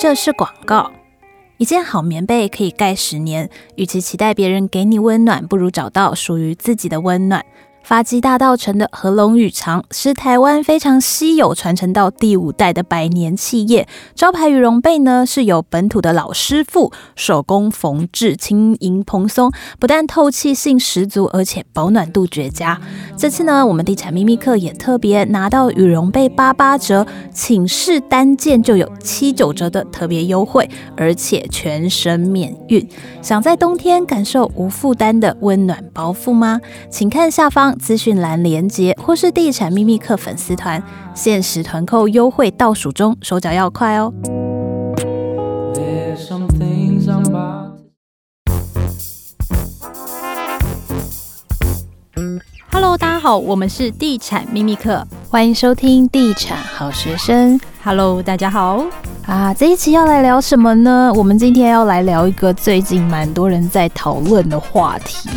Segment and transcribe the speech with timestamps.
[0.00, 0.92] 这是广告。
[1.56, 7.44] 一件好棉被可以盖十年，与其期待别人给你温暖，不如找到属于自己的温暖。
[7.88, 13.88] 发迹大道城的和隆羽长是台湾非常稀有、传承到第五代的百年企业。
[14.14, 22.78] 招牌羽绒被呢，是由本土的老师傅手工缝制，轻盈蓬松，不但透气性十足，而且保暖度绝佳。
[23.16, 32.86] 这次呢，我们地产秘密客也特别拿到羽绒被八八折，请示单件就有七九折的特别优惠，而且全身免运。
[33.22, 36.60] 想在冬天感受无负担的温暖包覆吗？
[36.90, 37.77] 请看下方。
[37.78, 40.82] 资讯栏连接，或是地产秘密客粉丝团，
[41.14, 44.12] 限时团购优惠倒数中，手脚要快哦。
[52.70, 57.58] Hello，大家好，我们是地产秘密客，欢迎收听地产好学生。
[57.82, 58.84] Hello，大家好。
[59.28, 61.12] 啊，这一期要来聊什么呢？
[61.14, 65.28] 我们今天要来聊一个最近蛮多人在讨论的话题，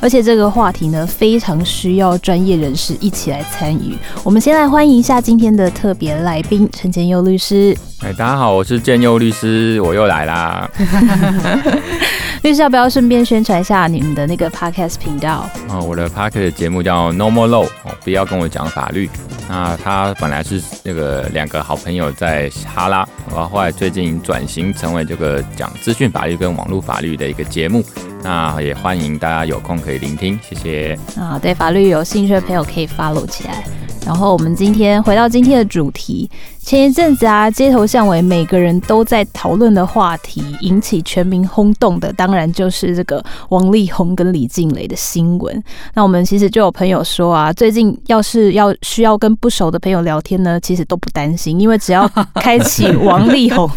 [0.00, 3.96] 而且这个话题呢，非常需要专业人士一起来参与。
[4.22, 7.74] 我们先来欢迎一下今天的特别来宾陈建佑律师。
[8.00, 10.70] 哎，大家好，我是建佑律师，我又来啦。
[12.42, 15.48] 律师要不要顺便宣传一下你们的那个 podcast 频道？
[15.70, 19.08] 哦，我的 podcast 节目叫 No More Law，哦，不要跟我讲法律。
[19.48, 23.08] 那他本来是那个两个好朋友在哈拉，
[23.38, 27.84] 然后后来最近转型成为这个讲资讯法律跟网络法律的一个节目。
[28.20, 30.98] 那也欢迎大家有空可以聆听，谢谢。
[31.16, 33.64] 啊，对法律有兴趣的朋友可以 follow 起来。
[34.08, 36.30] 然后我们今天回到今天的主题。
[36.62, 45.62] 前一阵子啊，街头巷尾每个人都在讨论的话题，引起全民轰动的，当然就是这个王力宏跟李静蕾的新闻。
[45.94, 53.70] 那我们其实就有朋友说啊，最近要是要需要跟不熟的朋友聊天呢，其实都不担心，因为只要开启王力宏，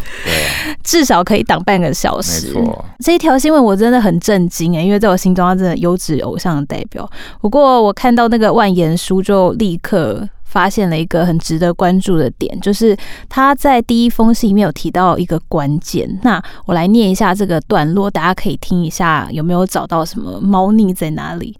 [0.82, 2.52] 至少可以挡半个小时。
[2.54, 7.10] 没错，这一条新闻我真的很震惊诶，因为在我心中他真的优质偶像的代表。
[7.40, 10.21] 不过我看到那个万言书就立刻。
[10.52, 12.94] 发现了一个很值得关注的点，就是
[13.26, 16.20] 他在第一封信里面有提到一个关键。
[16.22, 21.56] 那我来念一下这个段落，大家可以听一下有没有找到什么猫腻在哪里。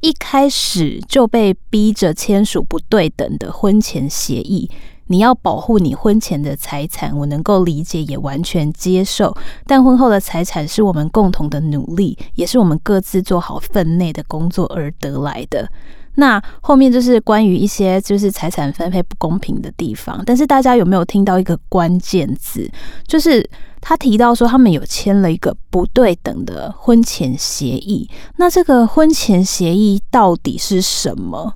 [0.00, 4.68] 一开始就被逼着签署不对等的婚前协议，
[5.06, 9.32] 你要保护你婚前的财产，我能够理解也完全接受。
[9.64, 15.70] 但婚后的财产是我们共同的努力，也是我们各自做好分内的工作而得来的。
[16.16, 22.70] 那后面就是关于一些就是财产分配不公平的地方，但是大家有没有听到一个关键字？
[23.06, 23.48] 就是
[23.80, 28.08] 他提到说他们有签了一个不对等的婚前协议。
[28.36, 31.54] 那这个婚前协议到底是什么？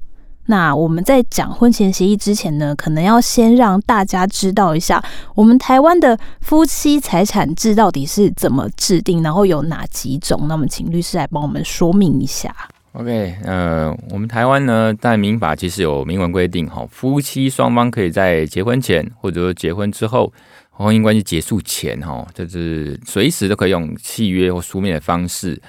[0.51, 5.03] 那我们在讲婚前协议之前呢，可能要先让大家知道一下，
[5.35, 10.47] 我们台湾的夫妻财产制到底是怎么制定，然后有哪几种？
[10.49, 12.55] 那么请律师来帮我们说明一下。
[12.99, 20.33] OK，呃，我们台湾呢，在民法其实有明文规定，哈，夫妻双方可以在结婚前或者说结婚之后，
[20.71, 25.63] 婚姻关系结束前，哈，就是随时都可以用契约或书面的方式，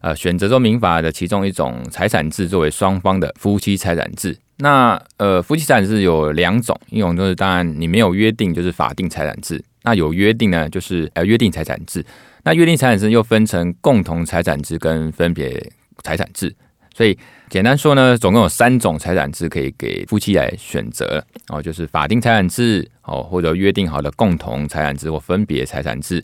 [0.00, 4.34] 呃，选择做民法的其中一种财产制作为双方的夫妻财产制。
[4.56, 12.02] 那呃，夫妻财产制有两种，一种就是当然你没有约定就是法定财产制，那有约定呢就是呃约定财产制。
[12.42, 15.70] 那约定财产制又分成共同财产制跟分别
[16.02, 16.56] 财产制。
[17.00, 17.16] 所以
[17.48, 26.22] 简单说呢，总共有三种财产制可以给夫妻来选择哦，就是法定财产制哦，或者约定好的共同财产制或分别财产制。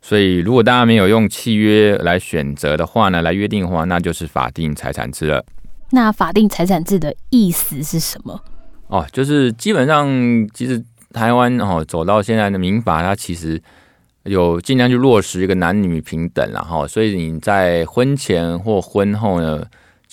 [0.00, 5.44] 所以如果大家没有用契约来选择的话呢，来约定的话，那就是法定财产制了。
[5.90, 8.42] 那法定财产制的意思是什么？
[8.86, 10.08] 哦，就是基本上
[10.54, 13.62] 其实台湾哦走到现在的民法，它其实
[14.22, 16.88] 有尽量去落实一个男女平等了哈。
[16.88, 19.62] 所以你在婚前或婚后呢，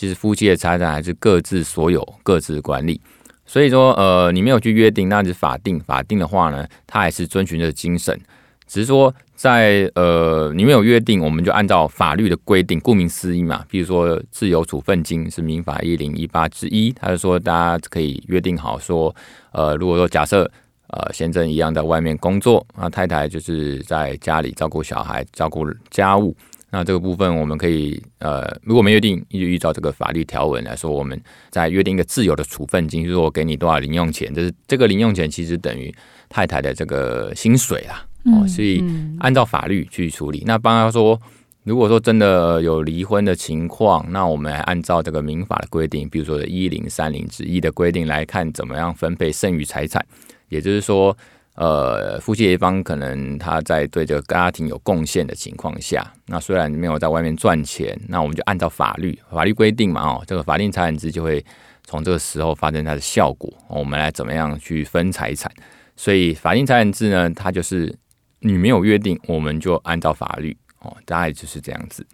[0.01, 2.99] 其实夫妻的财产还是各自所有、各自管理，
[3.45, 5.79] 所以说，呃，你没有去约定，那是法定。
[5.81, 8.19] 法定的话呢，它还是遵循着精神，
[8.65, 19.15] 只是说在呃，你没有约定，我们就按照法律的规定，顾名思义嘛，比如说自由处分金是民法一零一八之一，他就说大家可以约定好说，
[19.51, 20.51] 呃，如果说假设
[20.87, 26.35] 呃先生一样在外面工作，那太太就是在家里照顾小孩、照顾家务。
[26.73, 35.93] 那这个部分我们可以，呃，如果没约定，就依照这个法律条文来说，我们再约定一个自由的处分金，就是我给你多少零用钱，就是这个零用钱其实等于
[36.29, 38.81] 太太的这个薪水啦，哦，所以
[39.19, 40.43] 按照法律去处理。
[40.45, 41.19] 那帮他说，
[41.65, 50.05] 如果说真的有离婚的情况，那我们按照这个民法的规定，比如说的一零三零之一的规定来看，怎么样分配剩余财产，
[50.47, 51.17] 也就是说。
[51.55, 61.43] 呃，夫妻一方可能他在对这个家庭有贡献的情况下，那虽然没有在外面赚钱，那我们就按照法律法律规定嘛，哦，这个法定财产制就会
[61.83, 65.51] 从这个时候发生它的效果，我们来怎么样去分财产？
[65.97, 67.93] 所以法定财产制呢，它就是
[68.39, 72.07] 你没有约定，我们就按照法律哦，大概就是这样子。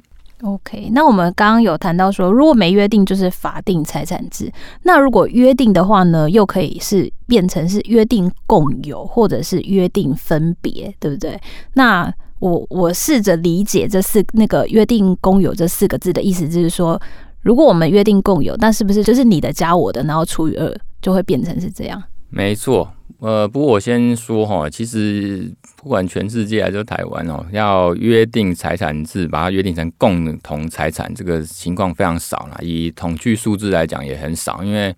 [0.44, 4.52] OK，那我们刚刚有谈到说，如果没约定就是法定财产制。
[4.84, 11.40] 那如果约定的话呢，又可以是变成是约定共有，或者是约定分别，对不对？
[11.74, 17.02] 那我我试着理解这四那个约定共有这四个字的意思，就是说，
[17.42, 22.04] 如果我们约定共有，那是不是就是你的加我的，然后除以二，就会变成是这样？
[22.30, 22.88] 没错。
[23.20, 32.58] 呃，不过我先说哈，其实不管全世界还是台湾哦，要约定财产制，把它约定成共同财产，这个情况非常少啦。
[32.62, 34.96] 以统计数字来讲，也很少，因为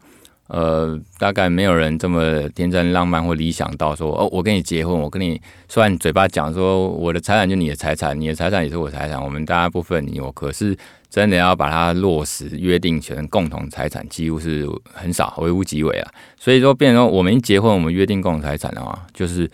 [0.48, 10.78] 呃，大概没有人这么天真浪漫或理想到说，哦，我跟你结婚，我跟你虽然嘴巴讲说我的财产就你的财产，你的财产也是我的财产，我们大家不分你我，可是。
[11.10, 16.12] 真的要把它落实约定成共同财产，几乎是很少，微乎其微啊。
[16.38, 19.50] 所以说，变成说我们一结婚，我们约定共同财产的话，就是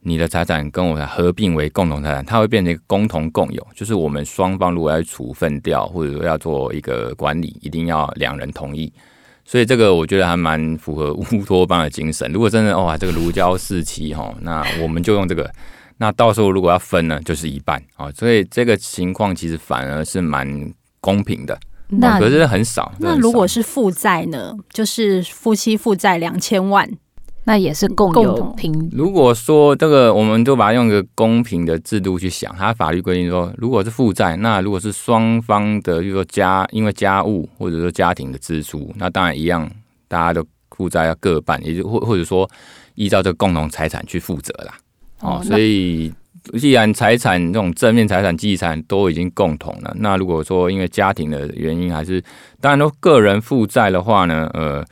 [0.00, 3.66] 你的财产跟我的合并为共同财产，它会变成一个共同共有。
[3.74, 8.92] 就是我们双方如果要处分掉，或者说要做一个管理，一定要两人同意。
[9.46, 12.30] 所以这个我觉得还蛮符合乌托邦的精神。
[12.30, 15.50] 如果真的哇，这个如胶似漆哈，那我们就用这个。
[15.96, 18.12] 那到时候如果要分呢，就是一半啊。
[18.12, 20.70] 所以这个情况其实反而是蛮。
[21.00, 21.58] 公平的，
[21.88, 22.92] 那可是很少。
[22.98, 24.54] 那如果是负债呢？
[24.72, 26.88] 就是夫妻负债两千万，
[27.44, 28.90] 那也是共有平。
[28.92, 39.70] 如果说这个，我们就把它用一个公平的制度去想，它法律规定说，如果是负债，那如果是双方的，就是说家因为家务或者说家庭的支出，那当然一样，
[40.08, 42.48] 大家的负债要各半，也就或或者说
[42.94, 44.74] 依照这个共同财产去负责啦。
[45.20, 46.12] 哦，所以。
[46.56, 52.22] 既然财产这种正面财产、继产都已经共同了，那如果说因为家庭的原因，还是
[52.60, 54.84] 当然说个人负债的话呢，呃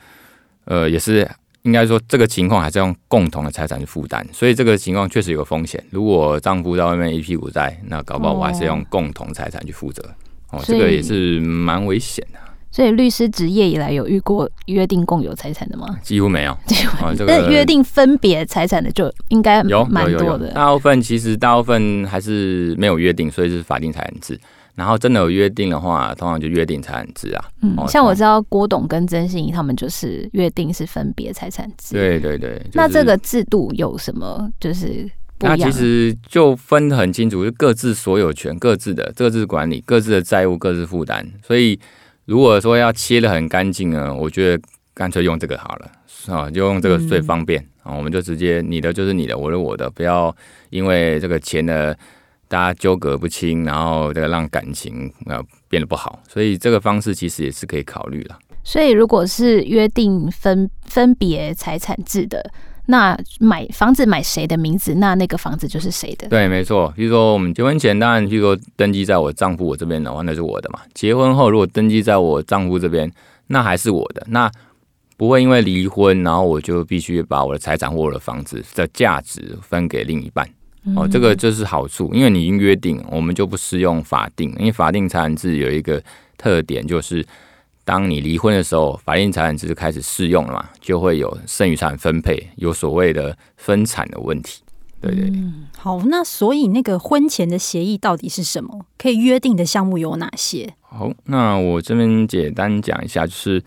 [0.65, 1.27] 呃，也是
[1.63, 5.83] 应该说这个情况还是用共同的财产去负担，所以这个情况确实有风险。
[5.89, 10.03] 如果丈夫在外面一屁股债，那搞不好我还是用共同财产去负责，
[10.51, 12.39] 哦，这个也是蛮危险的。
[12.69, 15.97] 所以律师执业以来有遇过约定共有财产的吗？
[16.03, 16.55] 几乎没有。
[17.25, 20.51] 但约定分别财产的就应该有蛮多的。
[20.51, 24.39] 大部分其实大部分还是没有约定，所以是法定财产制。
[24.75, 27.45] 然后真的有约定的话，通常就约定财产制啊。
[27.63, 31.95] 嗯，像我知道郭董跟曾心怡他们就是约定是分别财产制。
[31.95, 32.57] 对对对。
[32.57, 35.09] 就是、那这个制度有什么就是？
[35.39, 41.79] 那其实就分得很清楚，就各自所有权、各自的各自管理、各自的债务、各自负担，所以。
[42.27, 44.61] 如果说要切的很干净呢，我觉得
[44.93, 45.91] 干脆用这个好了，
[46.27, 50.35] 啊，就用这个最方便啊，我们就直接你的就是你的，我的我的，不要
[50.69, 51.95] 因为这个钱呢
[52.49, 58.35] 大家纠葛不清，然后这个让感情呃变得不好，所以这个方式其实也是可以考虑的。
[58.61, 62.51] 所以如果是约定分分别财产制的。
[62.89, 66.27] 那买房子买谁的名字，那那个房子就是谁的。
[66.29, 66.91] 对，没错。
[66.95, 70.79] 比如说我们结婚前，当然，比如说登记在我丈夫我这边的话，那是我的嘛。
[70.93, 73.11] 结婚后，如果登记在我丈夫这边，
[73.47, 74.25] 那还是我的。
[74.29, 74.49] 那
[75.17, 80.47] 不会因为离婚，然后我就必须把我的财产或我的房子的价值分给另一半。
[80.95, 86.01] 哦，这个就是好处，因为你已经约定，我们就不适用法定，因为法定财产制有一个
[86.37, 87.25] 特点就是。
[87.87, 94.61] 当你离婚的时候，法定财产制就开始适用了嘛，就会有剩余产分配，有所谓的分产的问题。
[94.99, 95.31] 对对
[95.77, 98.85] 好，那所以那个婚前的协议到底是什么？
[98.97, 100.73] 可以约定的项目有哪些？
[100.81, 103.63] 好，那我这边简单讲一下，就是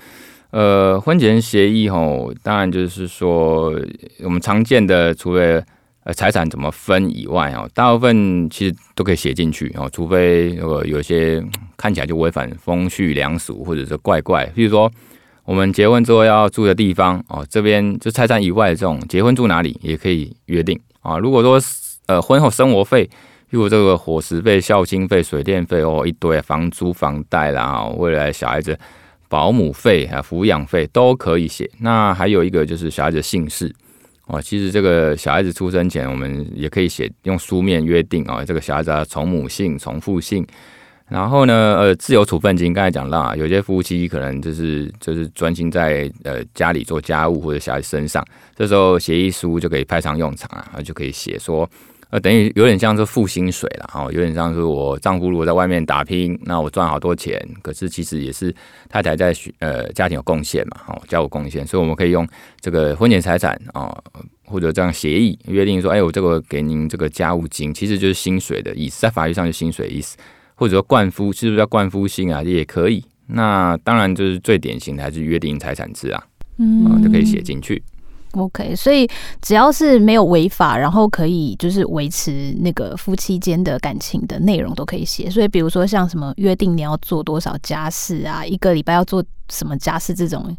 [0.51, 3.73] 呃，婚前协议吼，当然就是说
[4.23, 5.65] 我们常见的，除了
[6.05, 11.43] 呃财产怎么分以外哦，大部分其实都可以写进去哦，除非如果有些。
[11.81, 14.45] 看起来就违反风序良俗，或者是怪怪。
[14.55, 14.93] 比如说，
[15.47, 21.17] 我们结婚之后要住的地方哦，这边就财产以外的这种结婚住哪里也可以约定啊。
[21.17, 21.59] 如果说
[22.05, 28.79] 呃婚后生活费，譬如这个伙食费、孝亲费、水电费哦一堆，房租房贷啦，未来小孩子
[29.31, 31.71] 保姆费啊、抚养费都可以写。
[31.79, 33.75] 那还有一个就是小孩子姓氏
[34.33, 40.47] 哦，其实这个小孩子出生前我们也可以写用书面约定啊，这个小孩子从母姓、从父姓。
[41.09, 51.69] 然后呢，呃，自由处分金刚才讲到啊，有些夫妻可能就是就是专心在呃家里做家务或者小孩身上，这时候协议书就可以派上用场啊，就可以写说，
[52.11, 58.53] 呃，等于有点像是付薪水了哈，有点像是我丈夫如果在外面打拼，那我赚好多钱，可是其实也是
[58.89, 62.27] 太太在呃家庭有贡献嘛，哦，家务贡献，所以我们可以用
[62.61, 63.97] 这个婚前财产啊，
[64.45, 70.17] 或者这样协议约定说，哎，我这个给您这个家务金，其实就是薪水的意思，在法律上就是薪水的意思，
[70.57, 72.43] 或者说冠夫，是不是叫冠夫薪啊？
[72.43, 73.05] 也可以。
[73.29, 76.21] 那当然就是最典型的还是约定财产制啊，
[76.59, 77.81] 嗯，就可以写进去。
[78.33, 79.09] OK，所以
[79.43, 85.29] 只要是没有违法，然后可以就是维持那个夫妻间的感情的内容都可以写。
[85.29, 90.57] 所以比如说像什么约定你要做多少家事啊，一个礼拜要做什么家事这种，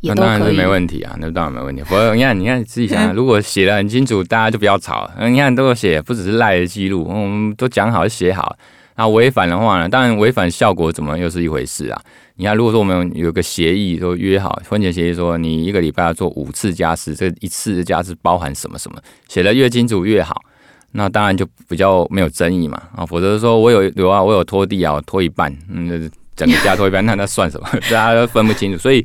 [0.00, 0.30] 也都可以。
[0.30, 1.82] 那当然是没问题啊，那当然没问题。
[1.82, 5.10] 不过你看，你看自己想想，如果写的很清楚，大家就不要吵。
[5.18, 8.54] 你看都有写，不只是赖的记录，我们都讲好写好。
[8.96, 9.88] 那违反的话呢？
[9.88, 12.00] 当然违反效果怎么又是一回事啊？
[12.36, 18.98] 你看，如果说我们有个协议，说约好婚前协议，说你一个礼拜要做五次家事，这一次的家事包含什么什么，
[19.28, 20.40] 写的越清楚越好。
[20.92, 27.68] 那当然就比较没有争议嘛啊，否则说我有有啊，我有拖地啊，我拖一半，嗯，整个家拖一半，那那算什么？
[27.90, 28.78] 大家都分不清楚。
[28.78, 29.04] 所以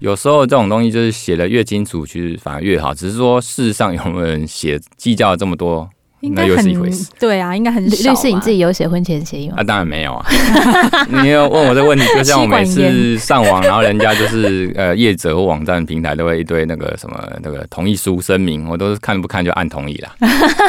[0.00, 2.92] 有时候这种东西就是写的越清楚，其实反而越好。
[2.92, 5.88] 只是说事实上有没有人写计较这么多？
[6.20, 8.10] 应该很对啊，应该很少。
[8.10, 9.54] 律师，你自己有写婚前协议吗？
[9.58, 10.26] 啊，当然没有啊。
[11.22, 20.10] 你要问我这个问题，就像我每次 上网，然后人家就是呃业者或网站平台都会一堆那个什么那个同意书声明，我都是看不看就按同意了。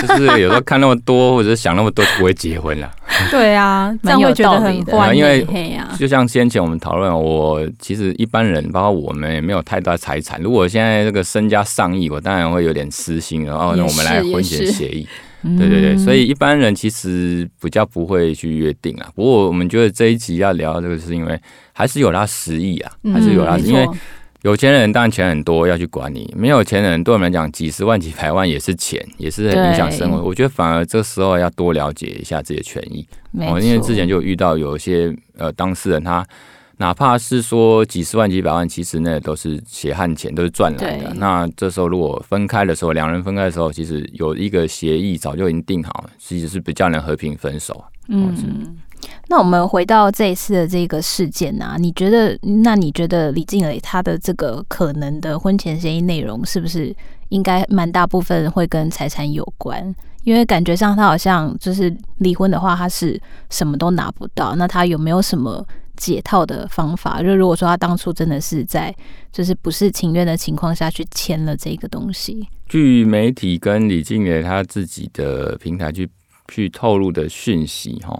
[0.02, 2.90] 就是有时候看那么多，或者是想那么多，就不会结婚了。
[3.30, 5.46] 对啊，这样会觉得很怪因为
[5.98, 10.42] 就像先前我们讨论，我其实一般人，包括我们也没有太大财产。
[10.42, 15.08] 如果现在这个身家上亿，我当然会有点私心，然后呢，我们来婚前协议。
[15.58, 19.10] 对对对，所以一般人其实比较不会去约定啊。
[19.16, 21.40] 不过我们觉得这一集要聊这个，是因为
[21.74, 23.58] 还是有他实意啊，还是有他。
[23.58, 23.88] 因为
[24.44, 30.22] 有钱人当然钱很多要去管你，没有钱人对我们来讲几十万几百万也是钱，也是很影响生活。
[30.22, 33.08] 我觉得反而这时候要多了解一下自己的权益。
[33.40, 36.26] 哦，因为之前就遇到有一些呃当事人他。
[36.78, 41.14] 哪怕是说几十万几百万，其实那都是血汗钱，都是赚来的。
[41.14, 47.84] 那这时候如果分开的时候，两人分开的时候，其实有一个协议早就已经定好了，其实是比较能和平分手。
[48.08, 48.36] 嗯，
[49.28, 52.38] 那我们回到这一次的这个事件啊，你觉得？
[52.64, 56.96] 那你觉得李静蕾她的这个可能的婚前协议内容，是不是
[57.30, 59.96] 应该蛮大部分会跟财产有关？
[60.24, 64.56] 因为感觉上她好像就是离婚的话，她是什么都拿不到。
[64.56, 65.66] 那她有没有什么？
[65.98, 68.96] 解套的方法，就如果说他当初真的是在
[69.32, 76.10] 就是不是情愿的情况下去签了这个东西，据媒体跟李静蕾他自己的平台去
[76.48, 78.20] 去透露的讯息，哈，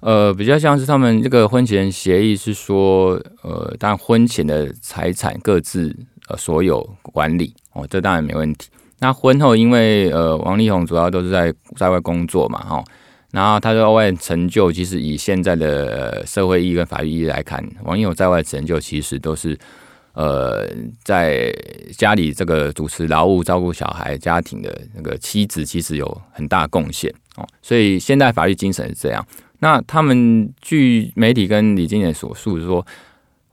[0.00, 5.94] 呃，比较像是他们这个婚前协议是说，呃，当然婚前的财产各自
[6.28, 8.68] 呃所有管理，哦，这当然没问题。
[8.98, 12.84] 那婚后因为呃王力宏主要都是在在外工作嘛，哈。
[13.30, 19.56] 然后他在外成就，其实以现在的社会意义跟法律意义来看，王力宏在外成就其实都是，
[20.14, 20.68] 呃，
[21.04, 21.54] 在
[21.96, 27.46] 家里这个主持劳务、照顾小孩、家庭的那个妻子，其实有很大贡献哦。
[27.62, 29.24] 所以现代法律精神是这样。
[29.60, 32.84] 那他们据媒体跟李金莲所述说，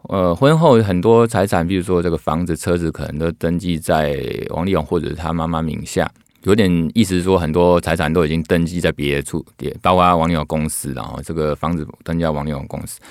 [0.04, 4.18] 呃，婚后很多财产，比如说这个房子、车子，可能都登记在
[4.50, 6.10] 王力宏或者是他妈妈名下。
[6.44, 13.02] 有点意思说，很多财产都已经登记在别处，也包括王力宏公司，然后这个房子登记在王力宏公司。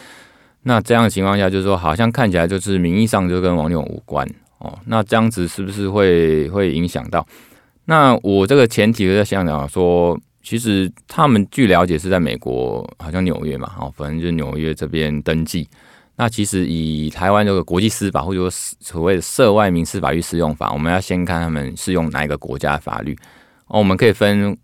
[0.63, 4.27] 那这样的情况下，就是说，好像看起来就是名义上就跟王力宏无关
[4.59, 4.79] 哦。
[4.87, 7.27] 那这样子是不是会会影响到？
[7.85, 15.69] 那我这个前提就在想讲说，其实他们据了解是在美国，好像纽约嘛，哦，反正就纽约这边登记。
[16.15, 18.49] 那其实以台湾这个国际司法或者说
[18.79, 23.13] 所谓的涉外民事法律适用法，我们要先看他们适用哪一个国家的法律。
[23.67, 24.57] 哦，我们可以分，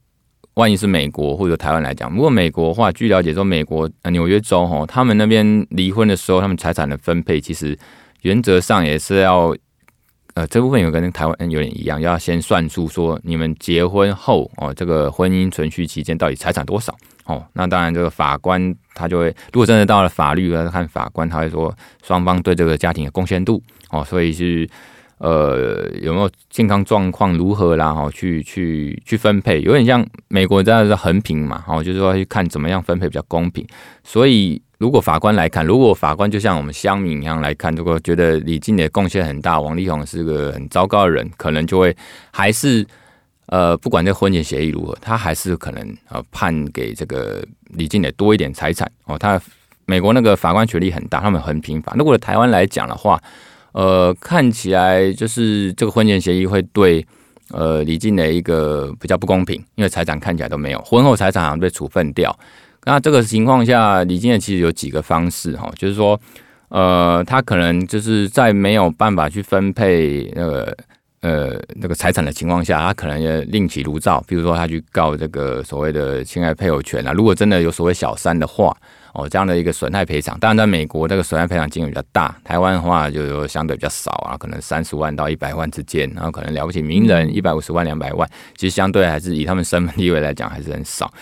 [0.55, 7.77] 万一是美国或者台湾来讲，如果美国的话，据了解说，美国纽约州哈，他们那边离婚的时候，他们财产的分配其实
[8.21, 9.53] 原则上也是要，
[10.35, 16.97] 呃，这部分有跟台湾有点一样，要先算出说你们结婚后哦，这个婚姻存续期间到底财产多少。
[17.25, 21.73] 哦，那当然，这个法官他就会，如果真的到了法律，要看法官他会说
[22.03, 24.69] 双方对这个家庭的贡献度哦，所以是
[25.19, 33.65] 呃有没有健康状况如何啦，哈，去去去分配，有点像美国这样是横平嘛，哦，就是说去看怎么样分配比较公平。
[34.03, 41.97] 所以如果法官来看，如果法官就像我们乡民一样来看，如果觉得李静蕾贡献很大，王力宏是个很糟糕的人，可能就会
[42.33, 42.85] 还是。
[43.47, 49.19] 呃，不管这婚前协议如何，他还是可能呃判给这个李静蕾多一点财产哦。
[49.19, 49.39] 他
[49.85, 51.95] 美国那个法官权力很大，他们很频繁。
[51.99, 53.21] 如果台湾来讲的话，
[53.73, 57.05] 呃，看起来就是这个婚前协议会对
[57.51, 62.35] 呃李静的一个比较不公平，因为财产看起来都没有，婚后财产好像被处分掉。
[62.85, 66.21] 那这个情况下，李静其实有几个方式哈，就是说，
[66.69, 70.77] 呃，他可能就是在没有办法去分配那个
[71.21, 77.13] 呃那个财产的情况下，他可能也另起炉灶，比如说他去告这个所谓的侵害配偶权啊。
[77.13, 78.77] 如果真的有所谓小三的话，
[79.15, 91.13] 哦，这样的一个损害赔偿，当然在美国这个损害赔偿金额比较大，台湾的话就相对比较少啊，可能三十万到一百万之间，然后可能了不起名人一百五十万两百万，其实相对还是以他们身份地位来讲还是很少。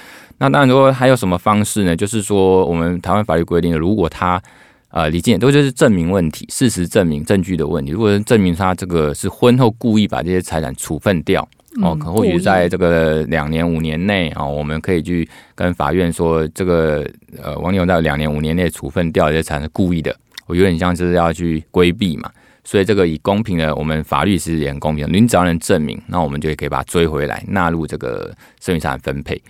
[0.41, 1.95] 那当然说还有什么方式呢？
[1.95, 4.43] 就是说我们台湾法律规定的，如果他
[4.89, 11.47] 呃李静都就是证明问题，事实证明证据的问题，如果是证明他这个是婚后故意把这些财产处分掉。
[11.83, 17.09] 哦，可或许在这个两年五年内啊，我们可以去跟法院说，这个
[17.41, 20.13] 呃王力宏在两年五年内处分掉这些财产是故意的，
[20.47, 22.29] 我有点像是要去规避嘛，
[22.65, 29.41] 所以这个以公平的，我们法律其实也很公平的，您只要能证明，那我们就可以把它追回来，纳入这个剩余财产分配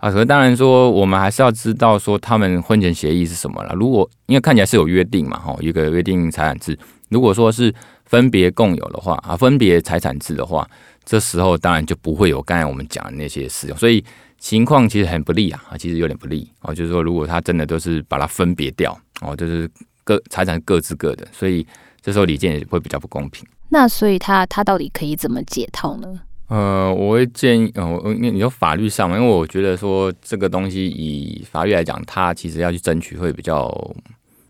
[0.00, 0.10] 啊。
[0.10, 3.74] 可是当然说，我们还是要知道说他们婚前协议是什么了。
[3.74, 6.76] 如果因为看起来是有约定嘛，哈，一个约定财产制，
[7.10, 7.72] 如果说是
[8.06, 10.68] 分别共有的话啊，分别财产制的话。
[11.02, 14.04] 这时候当然就不会有刚才我们讲的那些事，所以
[14.38, 16.72] 情况其实很不利啊，啊，其实有点不利哦。
[16.72, 19.68] 就是说，如果他真的都是把它分别掉哦，就是
[20.04, 21.66] 各财产各自各的，所以
[22.00, 23.44] 这时候李健也会比较不公平。
[23.70, 26.20] 那所以他他到底可以怎么解套呢？
[26.50, 33.74] 呃，我会建议，呃，你你说法律上嘛，因为我觉得说这个东西以法律来讲，他其实要去争取会比较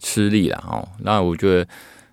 [0.00, 0.88] 吃力了哦。
[0.98, 1.64] 那我觉得。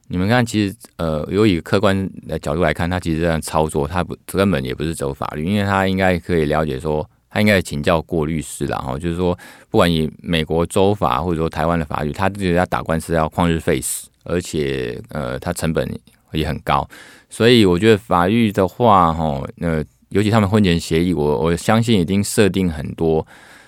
[0.10, 8.78] 你们看，其实呃，由以客观的角度来看，他其实这样操作，他不根本也不是走法律，因为他应该可以了解说，他应该请教过律师啦。
[8.78, 9.38] 哈，就是说，
[9.70, 15.86] 不管以美国州法或者说台湾的法律，他觉得要打官司要旷日费时，而且呃，他成本
[16.34, 16.88] 也很高，
[17.30, 23.26] 所以我觉得法律的话，哈，呃，尤其他们婚前协议，我我相信已经设定很多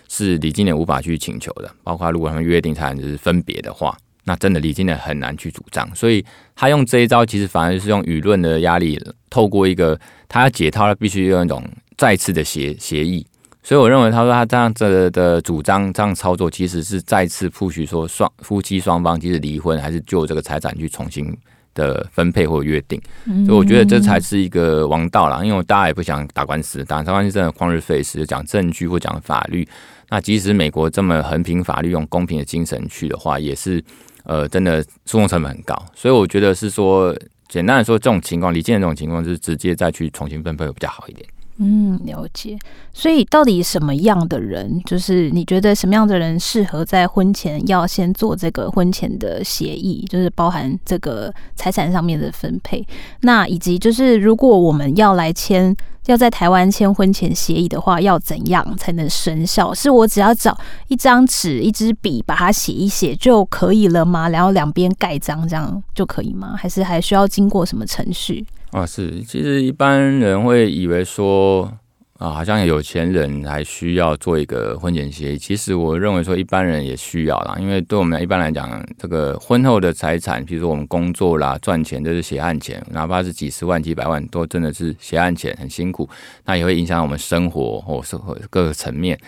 [0.08, 3.98] 是李金莲无法去请求的，包括如果他们约定财产就是分别的话。
[4.26, 6.24] 那真的李金莲很难去主张，所以
[6.56, 11.64] 他用这一招，其实反而是用舆论的压力，透过一个他解套，他必须用一种
[11.98, 13.26] 再次的协协议。
[13.64, 21.36] 所以我认为，他说他这样子的主张，这样操作，其实是再次 push 说双夫妻双方即使离婚，还是就这个财产去重新
[21.74, 23.02] 的分配或约定。
[23.46, 29.68] 所以我觉得这才是一个王道啦，因为大家也不想打官司，打官司真的旷日费时，讲证据或讲法律。
[30.10, 33.84] 那即使美国这么横平法律，用公平的精神去的话，也是。
[34.26, 37.16] 呃，真的诉讼成本很高，所以我觉得是说，
[37.48, 41.28] 简单的说，这种情况，李健这种情况，就是直接再去重新分配会比较好一点。
[41.62, 42.58] 嗯，了解。
[42.94, 52.86] 所以到底什么样的人，就是你觉得什么样的人适合在婚前要先做这个婚前的协议，就是包含这个财产上面的分配，
[53.22, 59.74] 那以及就是如果我们要来签，要在台湾签婚前协议的话，要怎样才能生效？
[59.74, 64.30] 是我只要找一张纸、一支笔，把它写一写就可以了吗？
[64.30, 66.56] 然后两边盖章这样就可以吗？
[66.58, 68.46] 还是还需要经过什么程序？
[68.72, 71.64] 啊，是，其实一般人会以为说
[72.20, 75.38] 啊，好像有钱人还需要做一个婚前协议。
[75.40, 86.08] 其实我认为说，一般人也需要啦，因为对我们一般来讲，这个婚后的财产，比如说我们工作啦、赚钱，都是血汗钱，哪怕是几十万、几百万，都真的是血汗钱，很辛苦，
[86.46, 89.20] 那也会影响我们生活或生活各个层面。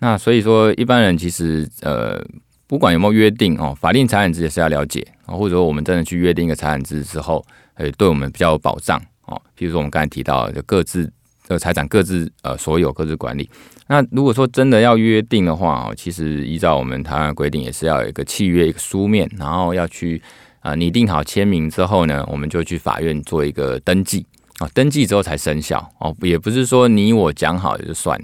[0.00, 2.20] 那所以说，一般人其实呃，
[2.66, 7.44] 不管有没有约定哦，法定财产制也是要了解，或者说我们真的去约定一个财产制之后。
[7.78, 9.40] 呃，对我们比较有保障哦。
[9.56, 11.10] 譬如说我们刚才提到，就各自
[11.44, 13.48] 这个财产各自呃所有，各自管理。
[13.86, 20.20] 那如果说真的要约定的话哦，其实依照我们台湾规定，也是要有一个契约，一个书面，然后要去
[20.60, 24.26] 啊拟定好签名之后呢，我们就去法院做一个登记
[24.58, 26.14] 啊，登记之后才生效哦。
[26.20, 28.20] 也不是说你我讲好就算。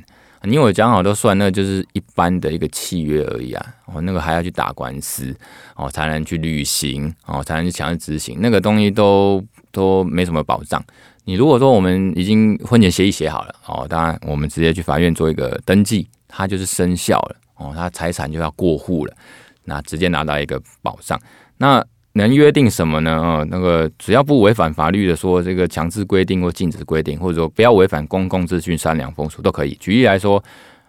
[0.46, 3.74] 你我讲好都算，那就是一般的一个契约而已啊。
[3.86, 5.34] 哦，那个还要去打官司
[5.74, 8.38] 哦，才能去履行哦，才能去强制执行。
[8.40, 10.82] 那个东西都都没什么保障。
[11.24, 19.16] 你如果说我们已经婚前协议写好了哦，当然我们直接去法院做一个登记，它就是生效了哦，它财产就要过户了，
[19.64, 21.18] 那直接拿到一个保障。
[21.56, 21.82] 那
[22.16, 23.10] 能约定什么呢？
[23.20, 29.74] 啊，那个只要不违反法律的，说这个强制规定或禁止规定，或者说不要违反公共秩序、善良风俗都可以。
[29.80, 30.42] 举例来说，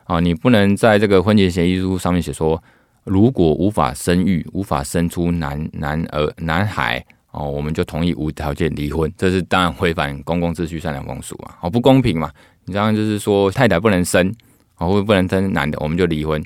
[0.04, 2.62] 啊，你不能在这个婚前协议书上面写说，
[3.06, 9.12] 如果无法生育、无法生出男男儿、男孩，哦，我们就同意无条件离婚。
[9.18, 12.30] 这是当然违反公共秩序、善良风俗嘛，好不公平嘛。
[12.66, 14.32] 你这样就是说，太太不能生，
[14.76, 16.40] 啊，或者不能生男的，我们就离婚，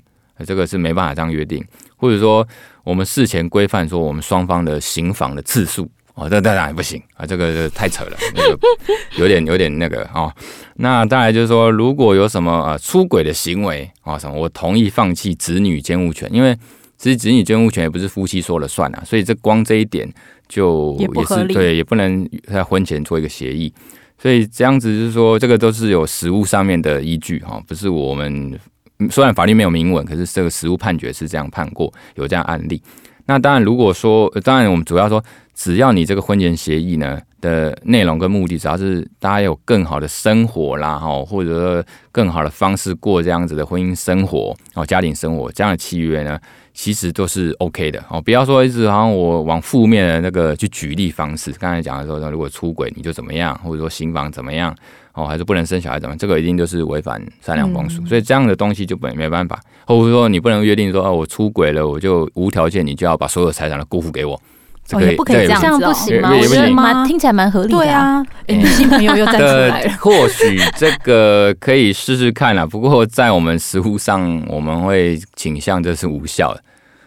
[0.46, 1.62] 这个是没办法这样约定。
[1.98, 2.48] 或者说，
[2.84, 8.60] 我们事前规范说我们双方的行房的次数，哦，这当然不行啊，这个太扯了，那个
[9.18, 10.34] 有点有点那个哦。
[10.76, 16.58] 那当然就是说，如果有什么呃出轨的行为啊、哦，什么我同意放弃子女监护权，因为
[16.98, 20.12] 其实子女监护权也不是夫妻说了算啊，所以这光这一点
[20.48, 23.74] 就也是也对，也不能在婚前做一个协议。
[24.22, 28.60] 所以这样子就是说，这个都是有实物上面的依据哈，不是我们
[29.09, 32.81] 虽然法律没有明文，可是这个实务判决是这样判过，有这样案例。
[33.25, 46.39] 那当然，如果说当然我们主要说，只要你这个婚前协议呢的内容跟目的，只要是大家有更好的生活啦哈，或者说更好的方式过这样子的婚姻生活哦，家庭生活这样的契约呢。
[46.73, 51.51] 其实都是 OK 的哦，不要说一直好像我往负面的那个去举例方式。
[51.53, 54.73] 刚才讲的时候，如果出轨你就怎么样，或者说行房怎么样
[55.13, 58.01] 哦，还是不能生小孩怎么样，这个一定就是违反善良风俗。
[58.03, 64.41] 嗯、所以这样的东西就没没办法，或者说你不能约定说哦，我出轨了，我就无条件你就要把所有财产都过户给我。
[64.89, 66.32] 这个、哦、也不可以这样子，不行吗？
[66.34, 67.78] 我觉得蛮听起来蛮合理的。
[67.78, 69.93] 对啊，女性朋友又站出来了。
[70.02, 76.63] 或许这个可以试试看啦，不过在我们实务上，我们会倾向这是无效的。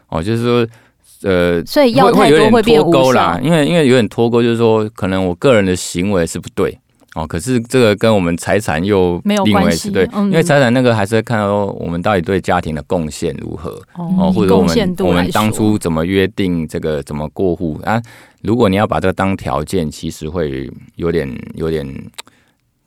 [0.09, 0.67] 哦，就是说，
[1.25, 3.13] 呃，所以要太多会变无效。
[3.15, 6.79] 啦，因为因为有点脱钩，就是说，可能我个人的行为是不对
[7.15, 18.01] 哦，可是这个跟我们财产又没有关系，对，因为财产那个还是看到我们到底对家庭的贡献如何哦，或者我们我们当初怎么约定这个怎么过户啊？
[18.41, 21.87] 如果你要把这个当条件，其实会有点有点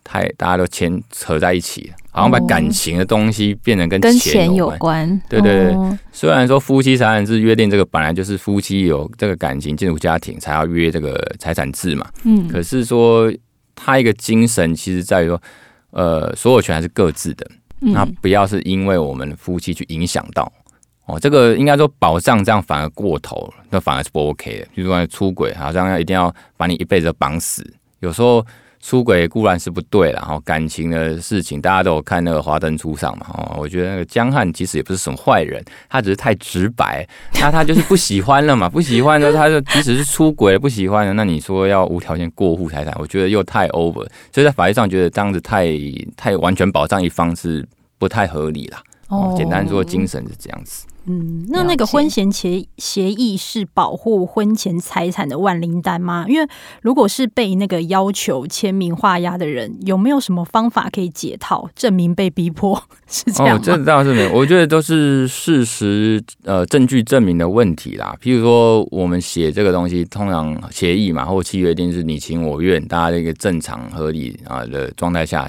[0.03, 1.95] 太大家都牵扯在一起了。
[2.11, 5.21] 好像把感情的东西变成跟钱有关，跟钱有关。
[5.29, 12.07] 对对对，哦、虽然说夫妻财产制约定这个本来就是夫妻有这个感情进入家庭才要约这个财产制嘛。
[12.23, 12.47] 嗯。
[12.47, 13.29] 可是说
[13.75, 15.41] 他一个精神其实在于说，
[15.91, 17.45] 呃，所有权还是各自的。
[17.81, 17.93] 嗯。
[17.93, 20.51] 那不要是因为我们夫妻去影响到
[21.05, 24.67] 哦，这个应该说保障这样反而过头了，那反而是不 OK 的。
[24.73, 27.65] 比如说出轨，好像要一定要把你一辈子绑死，
[27.99, 28.45] 有时候。
[28.85, 37.03] 出轨固然是不对了，哈，感情的事情大家都有看那个《华灯初上》嘛，哦，我觉得那个江汉其实也不是什么坏人，他只是太直白，
[37.41, 45.67] 那他就是不喜欢了嘛， 不喜欢的他就即使是出轨了不喜欢的，那你说要无条件过户财产，我觉得又太 over，所以在法律上觉得这样子太
[46.15, 47.67] 太完全保障一方是
[47.97, 48.83] 不太合理啦。
[49.07, 50.85] 哦，简单说，精神是这样子。
[51.07, 56.25] 嗯，那那个婚前协协议是保护婚前财产的万灵丹吗？
[56.27, 56.47] 因为
[56.81, 63.55] 如果是被那个要求签名画押的人，有没有什么方法可以解套，证明被逼迫 是这样？
[63.55, 68.15] 哦，这倒是没有，我觉得都是事实呃证据证明的问题啦。
[68.21, 75.47] 譬如说，我们写这个东西，通常协议嘛，或契约一定是你情我愿，大家的一个正常合理啊的状态下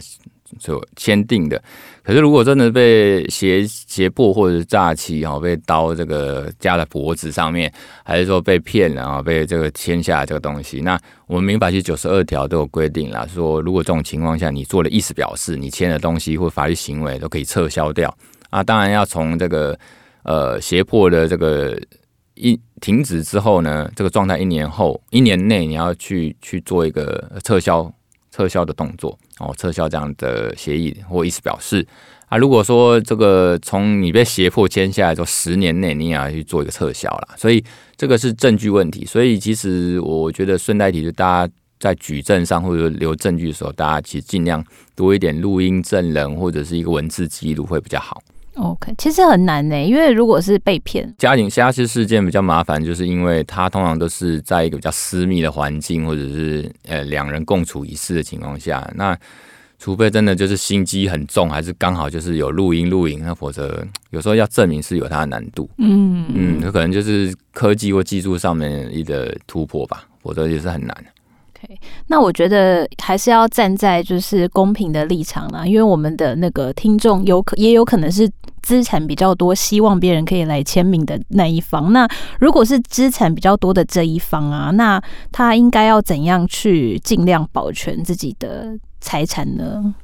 [0.59, 1.63] 所签订的。
[2.03, 7.73] 可是，如果真的被胁胁迫或者是诈欺，哈，被刀这个架在脖子上面，
[8.05, 18.17] 还是说被骗了啊，被这个签下这个东西，那我们民法其实九十二条都有规定了，说如果这种情况下你做了意思表示，你签的东西或法律行为都可以撤销掉
[18.51, 18.63] 啊。
[18.63, 19.77] 当然要从这个
[20.23, 21.77] 呃胁迫的这个
[22.35, 27.93] 一停止之后呢，这个状态一年后一年内你要去去做一个撤销。
[28.37, 31.87] 撤销的动作哦，撤销这样的协议或意思表示
[32.29, 32.37] 啊。
[32.37, 37.65] 如果说这个从你被胁迫签下来之后，十年内你也要去做一个撤销啦，所以
[37.97, 39.07] 这个是证据问题。
[39.07, 44.63] 所以其实我觉得顺带提，就大家在举证上或者留证据的时候，大家其实尽量
[44.95, 48.23] 多一点录音证人或者是一个文字记录会比较好。
[48.57, 59.17] OK，其实很难呢，因为如果是被骗，家庭家事事件比较麻烦，就是因为它通常都是在一个比较私密的环境，或者是呃两人共处一室的情况下，那
[59.79, 65.69] 除非真的就是心机很重，还是刚好就是有录音录影，那否则 有时候要证明是有它的难度。
[65.77, 70.97] 嗯嗯，有可能就是科技或技术上面一个突破吧，否则也是很难。
[72.09, 78.31] 那我觉得还是要站在就是公平的立场啦，因为我们的那个听众有可也有可能是
[78.63, 81.93] 资产比较多，希望别人可以来签名的那一方。
[81.93, 82.09] 那
[82.41, 85.01] 如果是资产比较多的这一方啊，那
[85.31, 89.95] 他应该要怎样去尽量保全自己的财产呢？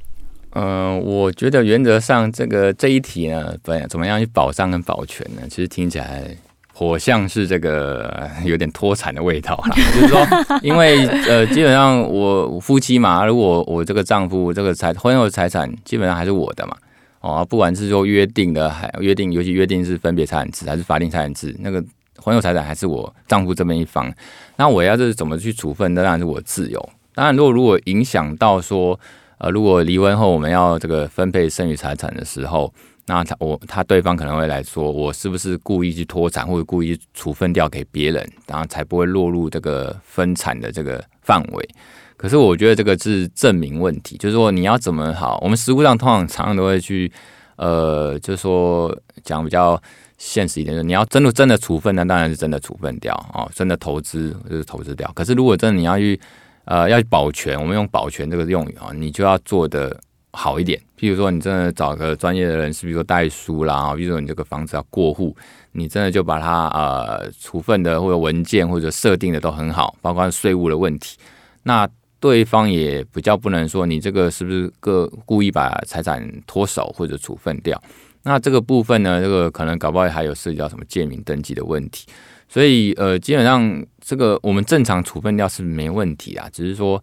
[0.55, 3.53] 嗯、我觉得原则上这个这一题呢，
[3.89, 5.41] 怎么样去保障跟保全呢？
[5.49, 6.35] 其实听起来。
[6.83, 10.27] 我像是这个有点脱产的味道啦， 就是说，
[10.61, 16.75] 因为呃，基本上我夫妻嘛，如果我这个丈夫这个财婚后财产基本上还是我的嘛，
[17.21, 21.83] 哦，不管是说约定的还约定，尤其约定是分别财产制还是法定财产制，那个
[22.17, 24.13] 婚后财产还是我丈夫这边一方，
[24.57, 26.89] 那我要是怎么去处分，那当然是我自由。
[27.15, 28.99] 当然，如果如果影响到说，
[29.37, 32.73] 呃，如果离婚后我们要这个分配剩余财产的时候。
[33.05, 41.69] 那他我他对方可能会来说，我是不是故意去脱产，或者故意处分掉给别人，然后才不会落入这个分产的这个范围。
[42.15, 47.11] 可是我觉得这个是证明问题，就是说你要怎么好，我们实务上通常常常都会去，
[47.57, 49.77] 呃，就是说讲比较
[50.17, 55.11] 现实一点，就是你要真的真的处分，那当然是真的处分掉哦，真的投资就是投资掉。
[55.13, 56.17] 可是如果真的你要去，
[56.63, 59.99] 呃，要保全，我们用保全这个用语啊，你就要做的。
[60.35, 65.35] 好一点，譬如说你真的找个专业的人士，比如说代书啦，比如说你这个房子要过户，
[65.73, 71.19] 你真的就把它呃处分的或者文件或者设定的都很好，包括税务的问题，
[71.61, 71.87] 那
[72.19, 77.79] 对方也比较不能说你这个是不是个故意把财产脱手或者处分掉，
[78.23, 82.07] 那这个部分呢，这个可能搞不好还有涉及到什么借名登记的问题，
[82.49, 86.99] 所以呃基本上这个我们正常处分掉是没问题啊，只是说。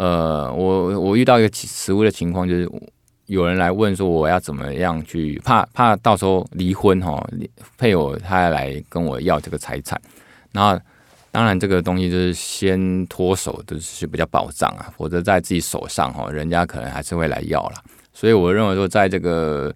[0.00, 2.66] 呃，我我遇到一个实物的情况，就是
[3.26, 7.22] 有人来问说，我要怎么样去怕怕到时候离婚哈，
[7.76, 10.00] 配偶他来跟我要这个财产，
[10.52, 10.80] 然后
[11.30, 17.74] 当然这个东西就是先脱手的是比较保障啊，否则在自己手上哈，人家可能还是会来要了。
[18.14, 19.70] 所以我认为说，在这个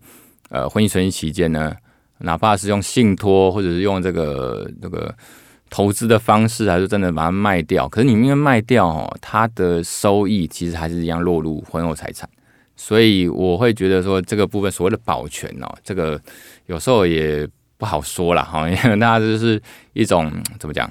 [0.49, 1.77] 呃婚姻存续期间呢，
[2.17, 5.15] 哪怕是用信托或者是用这个这个。
[5.75, 12.31] 投资的方式还是真的把它卖掉，可是你因为卖掉哦，它的收益其实还是一样落入婚后财产，
[12.77, 16.21] 所以我会觉得说这个部分所谓的保全哦，这个
[16.67, 17.45] 有时候也
[17.77, 19.61] 不好说了哈，因为大家就是
[19.95, 20.89] 一种怎么讲，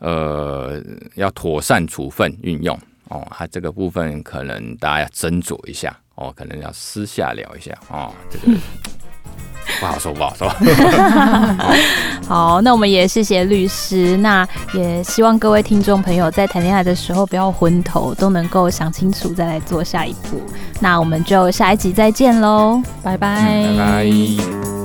[0.00, 0.82] 呃，
[1.14, 8.58] 要妥善处分运用哦，它这个部分可能大家要斟酌一下哦，可能要私下聊一下哦，这个。
[9.80, 10.48] 不好说，不好说。
[12.28, 14.16] 好，那我们也谢谢律师。
[14.16, 20.40] 那也希望各位听众朋友在谈恋爱的时候不要昏头，都能够想清楚再来做下一步。
[20.80, 24.75] 那我们就下一集再见喽，拜拜，嗯，拜拜。